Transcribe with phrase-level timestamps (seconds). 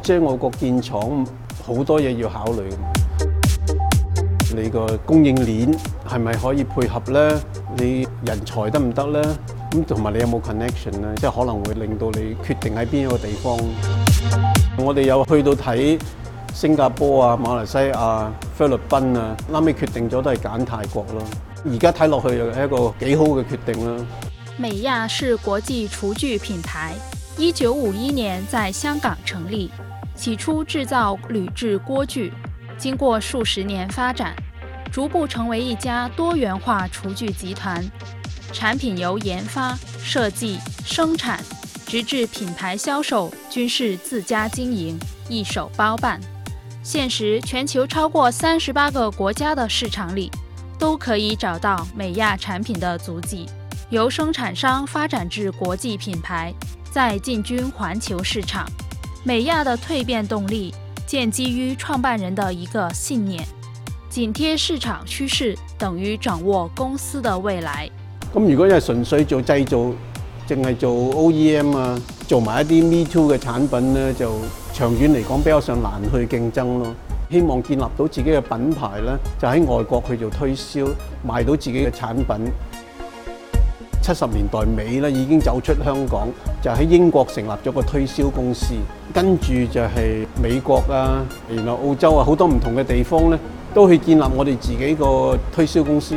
[0.00, 1.24] 即系我國建厂
[1.64, 2.68] 好多嘢要考虑，
[4.56, 5.72] 你个供应链
[6.10, 7.34] 系咪可以配合咧？
[7.78, 9.22] 你人才得唔得咧？
[9.70, 11.12] 咁同埋你有冇 connection 呢？
[11.16, 13.56] 即系可能会令到你决定喺边一个地方。
[14.78, 16.00] 我哋有去到睇
[16.54, 21.22] 新加坡啊、马来西亚、菲律宾啊，拉尾决定咗都系拣泰国咯。
[21.70, 24.04] 而家睇落去又系一个几好嘅决定啦。
[24.58, 26.92] 美亚是国际厨具品牌。
[27.38, 29.70] 一九五一年在香港成立，
[30.14, 32.30] 起初制造铝制锅具，
[32.76, 34.34] 经过数十年发展，
[34.92, 37.82] 逐步成为一家多元化厨具集团。
[38.52, 39.74] 产品由研发、
[40.04, 41.42] 设计、生产，
[41.86, 44.98] 直至品牌销售，均是自家经营，
[45.30, 46.20] 一手包办。
[46.82, 50.30] 现时全球超过三十八个国家的市场里，
[50.78, 53.46] 都可以找到美亚产品的足迹，
[53.88, 56.52] 由生产商发展至国际品牌。
[56.92, 58.66] 在进军环球市场，
[59.24, 60.74] 美亚的蜕变动力
[61.06, 63.42] 建基于创办人的一个信念：
[64.10, 67.88] 紧贴市场趋势等于掌握公司的未来。
[68.34, 69.90] 咁如果系纯粹做制造，
[70.46, 74.30] 净系做 OEM 啊，做埋一啲 Me Too 嘅产品呢，就
[74.74, 76.94] 长远嚟讲比较上难去竞争咯。
[77.30, 80.86] 希望建立到自己嘅品牌呢，就喺外国去做推销，
[81.26, 82.26] 卖到自己嘅产品。
[84.02, 86.26] 七十年代尾咧，已經走出香港，
[86.60, 88.74] 就喺英國成立咗個推銷公司，
[89.14, 93.38] 跟住就係美國啊，然後澳洲啊，好多唔同嘅地方咧，
[93.72, 96.16] 都去建立我哋自己個推銷公司。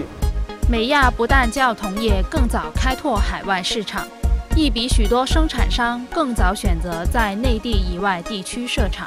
[0.68, 4.04] 美亞不但叫同業更早開拓海外市場，
[4.56, 9.06] 亦比許多生產商更早選擇在內地以外地區設廠。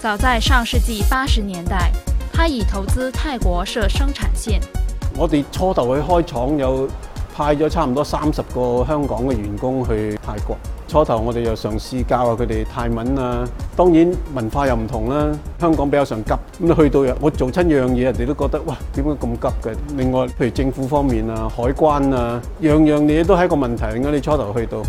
[0.00, 1.92] 早在上世紀八十年代，
[2.32, 4.60] 他已投資泰國設生產線。
[5.16, 6.88] 我哋初頭去開廠有。
[7.38, 10.56] 派咗差唔多三十個香港嘅員工去泰國。
[10.88, 15.28] 初頭我哋又嘗試教下佢哋泰文啊，當然文化又唔同啦。
[15.60, 16.32] 香港比較上急，
[16.66, 19.72] 咁去到我做親樣嘢，人哋都覺得哇點解咁急嘅？
[19.96, 23.84] 另外譬如政府方面啊、海關啊，樣樣嘢都係個問題。
[23.84, 24.82] 咁你初頭去到，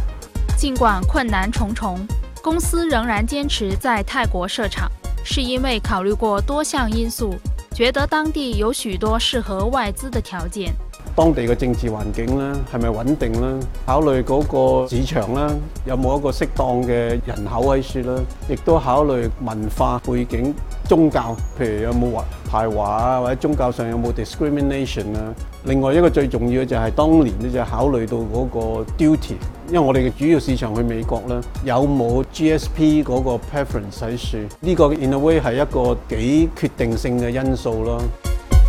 [0.58, 2.00] 儘管困難重重，
[2.42, 4.90] 公司仍然堅持在泰國設廠，
[5.24, 7.36] 係因為考慮過多項因素，
[7.76, 10.74] 覺得當地有許多適合外資的條件。
[11.20, 13.60] 當地嘅政治環境啦，係咪穩定啦？
[13.86, 14.42] 考慮嗰
[14.84, 15.52] 個市場啦，
[15.86, 16.92] 有冇一個適當嘅
[17.26, 18.22] 人口喺處啦？
[18.50, 20.54] 亦都考慮文化背景、
[20.88, 25.36] 宗教，譬如有冇排華啊，或者宗教上有冇 discrimination 啊？
[25.66, 29.34] 另外一個最重要嘅就係當年咧就考慮到嗰個 duty，
[29.68, 34.38] 因為我哋嘅主要市場去美國咧，有冇 GSP 嗰個 preference 喺處？
[34.62, 38.02] 呢個 in a way 係一個幾決定性嘅因素咯。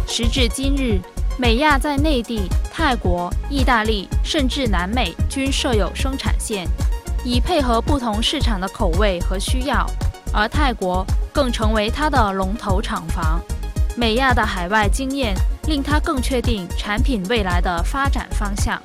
[0.09, 0.99] 時至今日。
[1.41, 6.69] 美亚在内地、泰国、意大利，甚至南美均设有生产线，
[7.25, 9.87] 以配合不同市场的口味和需要。
[10.35, 11.03] 而泰国
[11.33, 13.41] 更成为它的龙头厂房。
[13.97, 15.35] 美亚的海外经验
[15.67, 18.79] 令它更确定产品未来的发展方向。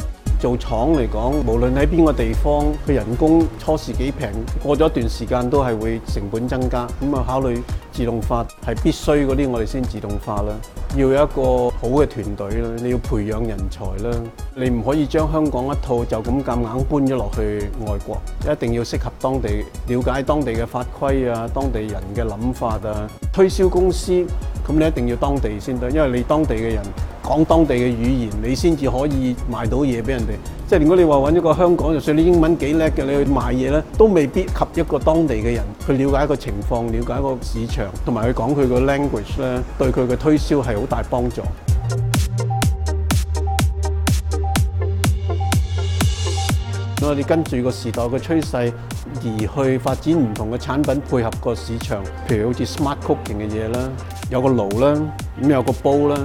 [0.46, 4.30] 做廠嚟講，無論喺邊個地方，佢人工初時幾平，
[4.62, 6.86] 過咗一段時間都係會成本增加。
[7.02, 7.58] 咁啊，考慮
[7.92, 10.54] 自動化係必須嗰啲，我哋先自動化啦。
[10.96, 14.16] 要有一個好嘅團隊啦，你要培養人才啦。
[14.54, 18.22] 你唔可以將香港一套就咁夾硬搬咗落去外國，
[18.54, 24.12] 一定要適合當地，了解當地嘅法規啊，當地人嘅諗法啊，推銷公司
[24.64, 26.84] 咁你一定要當地先得，因為你當地嘅人。
[27.26, 30.26] 講當地嘅語言，你先至可以賣到嘢俾人哋。
[30.70, 41.42] 即係如果你話揾一個香港，就算你英文幾叻嘅，你去賣嘢咧，都未必及一個當地嘅人去了解一個情況、了解一個市場，同埋去講佢個 language 咧，對佢嘅推銷係好大幫助。
[47.02, 48.72] 我哋跟住個時代嘅趨勢
[49.24, 53.90] 而去發展唔同嘅產品，配合個市場，譬如好似 smart cooking 嘅嘢啦，
[54.30, 55.02] 有個爐啦，
[55.42, 56.20] 咁有個煲啦。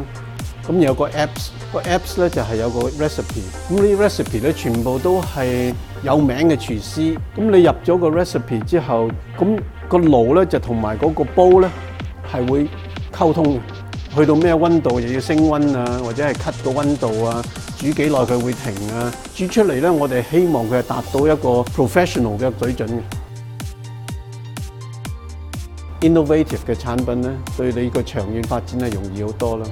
[0.66, 3.42] 咁有個 apps，個 apps 咧就係有個 recipe。
[3.68, 5.72] 咁呢 recipe 咧全部都係
[6.03, 7.16] 有名嘅廚師。
[7.36, 9.09] 咁你入咗個 recipe 之後，
[9.39, 9.59] 咁
[9.89, 11.68] 個爐咧就同埋嗰個煲咧
[12.30, 12.68] 係會
[13.16, 13.59] 溝通
[14.15, 17.42] 去到咩温度又要升温啊，或者係 cut 個温度啊，
[17.78, 19.12] 煮幾耐佢會停啊。
[19.34, 23.01] 煮出嚟咧，我哋希望佢係達到一個 professional 嘅水準嘅。
[26.03, 29.66] innovative 嘅產品咧，對你個長遠發展係容易好多啦。